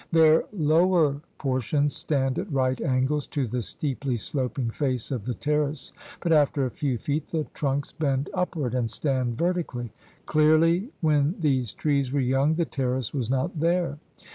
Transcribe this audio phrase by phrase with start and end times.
[0.11, 5.35] Their lower por tions stand at right angles to the steeply sloping face of the
[5.35, 9.91] terrace, but after a few feet the trunks bend upward and stand vertically.
[10.25, 13.99] Clearly when these trees were young the terrace was not there.